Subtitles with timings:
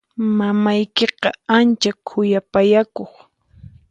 [0.37, 3.13] Mamaykiqa ancha khuyapayakuq.